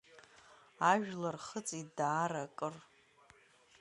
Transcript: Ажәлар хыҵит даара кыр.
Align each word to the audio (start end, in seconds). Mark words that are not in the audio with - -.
Ажәлар 0.89 1.37
хыҵит 1.45 1.87
даара 1.97 2.43
кыр. 2.57 2.75